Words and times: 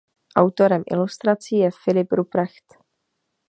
Autorem 0.37 0.83
ilustrací 0.91 1.55
je 1.57 1.69
Philipp 1.83 2.11
Ruprecht. 2.11 2.73